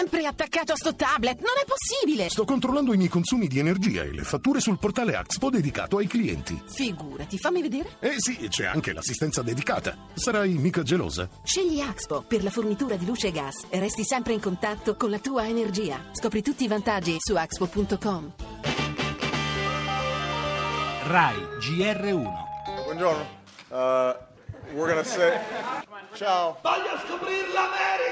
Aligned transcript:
sempre 0.00 0.24
attaccato 0.24 0.72
a 0.72 0.76
sto 0.76 0.94
tablet, 0.94 1.40
non 1.40 1.52
è 1.62 1.66
possibile! 1.66 2.30
Sto 2.30 2.46
controllando 2.46 2.94
i 2.94 2.96
miei 2.96 3.10
consumi 3.10 3.48
di 3.48 3.58
energia 3.58 4.02
e 4.02 4.12
le 4.12 4.22
fatture 4.22 4.58
sul 4.58 4.78
portale 4.78 5.14
Axpo 5.14 5.50
dedicato 5.50 5.98
ai 5.98 6.06
clienti. 6.06 6.58
Figurati, 6.72 7.36
fammi 7.36 7.60
vedere. 7.60 7.96
Eh 8.00 8.14
sì, 8.16 8.48
c'è 8.48 8.64
anche 8.64 8.94
l'assistenza 8.94 9.42
dedicata. 9.42 9.94
Sarai 10.14 10.54
mica 10.54 10.82
gelosa? 10.82 11.28
Scegli 11.42 11.80
Axpo 11.80 12.24
per 12.26 12.42
la 12.42 12.48
fornitura 12.48 12.96
di 12.96 13.04
luce 13.04 13.26
e 13.26 13.30
gas 13.30 13.66
e 13.68 13.78
resti 13.78 14.02
sempre 14.02 14.32
in 14.32 14.40
contatto 14.40 14.96
con 14.96 15.10
la 15.10 15.18
tua 15.18 15.46
energia. 15.46 16.02
Scopri 16.12 16.40
tutti 16.40 16.64
i 16.64 16.68
vantaggi 16.68 17.16
su 17.18 17.34
axpo.com. 17.34 18.32
RAI 21.08 21.36
GR1 21.60 22.28
Buongiorno. 22.84 23.26
Uh, 23.68 24.14
we're 24.72 24.88
gonna 24.88 25.04
say 25.04 25.38
ciao. 26.14 26.56
Voglio 26.62 26.98
scoprire 27.06 27.52
l'America! 27.52 28.09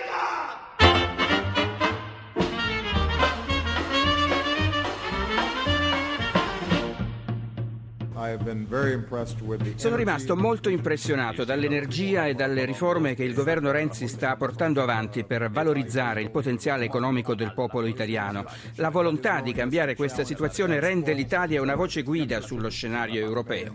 Sono 9.77 9.97
rimasto 9.97 10.37
molto 10.37 10.69
impressionato 10.69 11.45
dall'energia 11.45 12.27
e 12.27 12.35
dalle 12.35 12.65
riforme 12.65 13.15
che 13.15 13.25
il 13.25 13.35
governo 13.35 13.71
Renzi 13.71 14.09
sta 14.09 14.37
portando 14.37 14.83
avanti 14.83 15.25
per 15.25 15.51
valorizzare 15.51 16.23
il 16.23 16.31
potenziale 16.31 16.85
economico 16.85 17.35
del 17.35 17.53
popolo 17.55 17.87
italiano. 17.87 18.45
La 18.77 18.91
volontà 18.91 19.41
di 19.41 19.53
cambiare 19.53 19.95
questa 19.95 20.25
situazione 20.25 20.81
rende 20.81 21.13
l'Italia 21.13 21.63
una 21.63 21.75
voce 21.75 22.03
guida 22.03 22.41
sullo 22.41 22.69
scenario 22.69 23.21
europeo. 23.21 23.73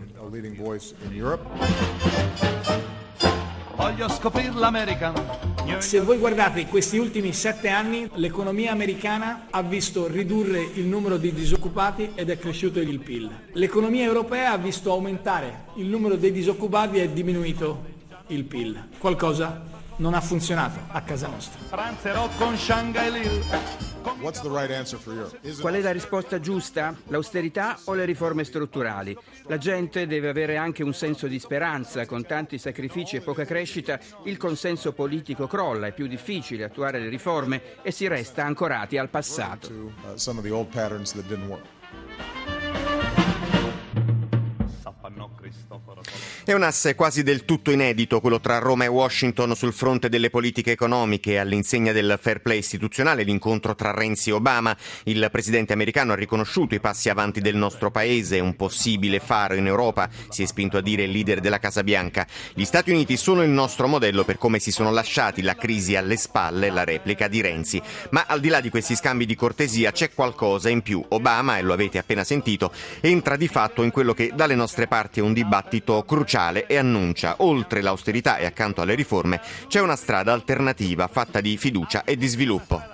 Voglio 3.76 4.08
scoprire 4.08 4.52
l'America! 4.52 5.53
Se 5.78 6.00
voi 6.00 6.18
guardate 6.18 6.66
questi 6.66 6.98
ultimi 6.98 7.32
sette 7.32 7.68
anni, 7.68 8.08
l'economia 8.14 8.72
americana 8.72 9.46
ha 9.50 9.62
visto 9.62 10.06
ridurre 10.06 10.60
il 10.74 10.84
numero 10.86 11.16
di 11.16 11.32
disoccupati 11.32 12.12
ed 12.14 12.30
è 12.30 12.38
cresciuto 12.38 12.80
il 12.80 12.98
PIL. 13.00 13.30
L'economia 13.52 14.04
europea 14.04 14.52
ha 14.52 14.56
visto 14.56 14.90
aumentare 14.90 15.66
il 15.76 15.86
numero 15.86 16.16
dei 16.16 16.32
disoccupati 16.32 16.98
e 16.98 17.04
è 17.04 17.08
diminuito 17.08 17.84
il 18.28 18.44
PIL. 18.44 18.88
Qualcosa 18.98 19.62
non 19.96 20.14
ha 20.14 20.20
funzionato 20.20 20.80
a 20.88 21.00
casa 21.02 21.28
nostra. 21.28 21.58
Qual 25.60 25.74
è 25.74 25.80
la 25.80 25.90
risposta 25.90 26.38
giusta? 26.38 26.94
L'austerità 27.08 27.78
o 27.84 27.94
le 27.94 28.04
riforme 28.04 28.44
strutturali? 28.44 29.16
La 29.46 29.56
gente 29.56 30.06
deve 30.06 30.28
avere 30.28 30.58
anche 30.58 30.82
un 30.82 30.92
senso 30.92 31.26
di 31.26 31.38
speranza. 31.38 32.04
Con 32.04 32.26
tanti 32.26 32.58
sacrifici 32.58 33.16
e 33.16 33.22
poca 33.22 33.44
crescita, 33.44 33.98
il 34.24 34.36
consenso 34.36 34.92
politico 34.92 35.46
crolla, 35.46 35.86
è 35.86 35.94
più 35.94 36.06
difficile 36.06 36.64
attuare 36.64 37.00
le 37.00 37.08
riforme 37.08 37.82
e 37.82 37.90
si 37.90 38.06
resta 38.06 38.44
ancorati 38.44 38.98
al 38.98 39.08
passato. 39.08 39.92
È 46.44 46.52
un 46.52 46.62
asse 46.62 46.94
quasi 46.94 47.22
del 47.22 47.44
tutto 47.44 47.70
inedito 47.70 48.20
quello 48.20 48.40
tra 48.40 48.58
Roma 48.58 48.84
e 48.84 48.88
Washington 48.88 49.54
sul 49.54 49.72
fronte 49.72 50.08
delle 50.08 50.30
politiche 50.30 50.72
economiche 50.72 51.38
all'insegna 51.38 51.92
del 51.92 52.18
fair 52.20 52.40
play 52.40 52.58
istituzionale 52.58 53.22
l'incontro 53.22 53.74
tra 53.74 53.92
Renzi 53.92 54.30
e 54.30 54.32
Obama. 54.32 54.76
Il 55.04 55.28
presidente 55.30 55.72
americano 55.72 56.12
ha 56.12 56.16
riconosciuto 56.16 56.74
i 56.74 56.80
passi 56.80 57.08
avanti 57.08 57.40
del 57.40 57.56
nostro 57.56 57.90
paese, 57.90 58.40
un 58.40 58.56
possibile 58.56 59.20
faro 59.20 59.54
in 59.54 59.66
Europa, 59.66 60.08
si 60.30 60.42
è 60.42 60.46
spinto 60.46 60.78
a 60.78 60.80
dire 60.80 61.02
il 61.02 61.10
leader 61.10 61.40
della 61.40 61.58
Casa 61.58 61.82
Bianca. 61.82 62.26
Gli 62.54 62.64
Stati 62.64 62.90
Uniti 62.90 63.16
sono 63.16 63.42
il 63.42 63.50
nostro 63.50 63.86
modello 63.86 64.24
per 64.24 64.38
come 64.38 64.58
si 64.58 64.70
sono 64.70 64.90
lasciati 64.90 65.42
la 65.42 65.56
crisi 65.56 65.96
alle 65.96 66.16
spalle, 66.16 66.70
la 66.70 66.84
replica 66.84 67.28
di 67.28 67.42
Renzi. 67.42 67.82
Ma 68.10 68.24
al 68.26 68.40
di 68.40 68.48
là 68.48 68.60
di 68.60 68.70
questi 68.70 68.96
scambi 68.96 69.26
di 69.26 69.34
cortesia 69.34 69.92
c'è 69.92 70.12
qualcosa 70.14 70.70
in 70.70 70.80
più. 70.82 71.04
Obama, 71.08 71.58
e 71.58 71.62
lo 71.62 71.74
avete 71.74 71.98
appena 71.98 72.24
sentito, 72.24 72.72
entra 73.00 73.36
di 73.36 73.48
fatto 73.48 73.82
in 73.82 73.90
quello 73.90 74.14
che 74.14 74.32
dalle 74.34 74.54
nostre 74.54 74.86
parti 74.86 75.20
è 75.20 75.22
un 75.22 75.32
dibattito 75.34 76.02
cruciale 76.04 76.66
e 76.66 76.78
annuncia, 76.78 77.34
oltre 77.38 77.82
l'austerità 77.82 78.38
e 78.38 78.46
accanto 78.46 78.80
alle 78.80 78.94
riforme, 78.94 79.40
c'è 79.68 79.80
una 79.80 79.96
strada 79.96 80.32
alternativa 80.32 81.06
fatta 81.08 81.42
di 81.42 81.58
fiducia 81.58 82.04
e 82.04 82.16
di 82.16 82.26
sviluppo. 82.26 82.93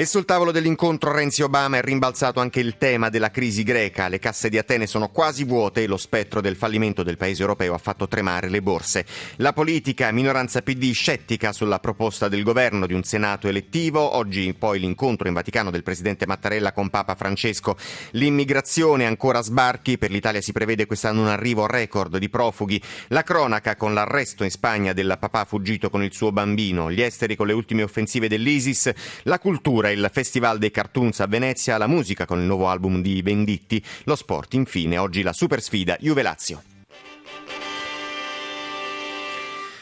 E 0.00 0.06
sul 0.06 0.24
tavolo 0.24 0.50
dell'incontro 0.50 1.12
Renzi-Obama 1.12 1.76
è 1.76 1.82
rimbalzato 1.82 2.40
anche 2.40 2.58
il 2.58 2.78
tema 2.78 3.10
della 3.10 3.30
crisi 3.30 3.62
greca. 3.62 4.08
Le 4.08 4.18
casse 4.18 4.48
di 4.48 4.56
Atene 4.56 4.86
sono 4.86 5.10
quasi 5.10 5.44
vuote 5.44 5.82
e 5.82 5.86
lo 5.86 5.98
spettro 5.98 6.40
del 6.40 6.56
fallimento 6.56 7.02
del 7.02 7.18
paese 7.18 7.42
europeo 7.42 7.74
ha 7.74 7.78
fatto 7.78 8.08
tremare 8.08 8.48
le 8.48 8.62
borse. 8.62 9.04
La 9.36 9.52
politica, 9.52 10.10
minoranza 10.10 10.62
PD 10.62 10.92
scettica 10.94 11.52
sulla 11.52 11.80
proposta 11.80 12.28
del 12.28 12.44
governo 12.44 12.86
di 12.86 12.94
un 12.94 13.02
Senato 13.02 13.46
elettivo. 13.46 14.16
Oggi 14.16 14.54
poi 14.54 14.80
l'incontro 14.80 15.28
in 15.28 15.34
Vaticano 15.34 15.70
del 15.70 15.82
presidente 15.82 16.26
Mattarella 16.26 16.72
con 16.72 16.88
Papa 16.88 17.14
Francesco. 17.14 17.76
L'immigrazione 18.12 19.04
ancora 19.04 19.42
sbarchi. 19.42 19.98
Per 19.98 20.10
l'Italia 20.10 20.40
si 20.40 20.52
prevede 20.52 20.86
quest'anno 20.86 21.20
un 21.20 21.28
arrivo 21.28 21.66
record 21.66 22.16
di 22.16 22.30
profughi. 22.30 22.80
La 23.08 23.22
cronaca 23.22 23.76
con 23.76 23.92
l'arresto 23.92 24.44
in 24.44 24.50
Spagna 24.50 24.94
del 24.94 25.18
papà 25.20 25.44
fuggito 25.44 25.90
con 25.90 26.02
il 26.02 26.14
suo 26.14 26.32
bambino. 26.32 26.90
Gli 26.90 27.02
esteri 27.02 27.36
con 27.36 27.48
le 27.48 27.52
ultime 27.52 27.82
offensive 27.82 28.28
dell'ISIS. 28.28 28.90
La 29.24 29.38
cultura 29.38 29.88
il 29.92 30.08
Festival 30.12 30.58
dei 30.58 30.70
Cartoons 30.70 31.20
a 31.20 31.26
Venezia, 31.26 31.78
la 31.78 31.86
musica 31.86 32.26
con 32.26 32.38
il 32.38 32.46
nuovo 32.46 32.68
album 32.68 33.02
di 33.02 33.22
Venditti, 33.22 33.82
lo 34.04 34.16
sport 34.16 34.54
infine, 34.54 34.98
oggi 34.98 35.22
la 35.22 35.32
super 35.32 35.60
sfida 35.60 35.96
Juve 36.00 36.22
Lazio. 36.22 36.69